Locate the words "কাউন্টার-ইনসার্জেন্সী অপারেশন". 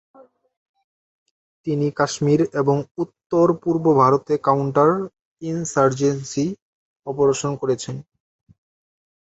4.47-7.51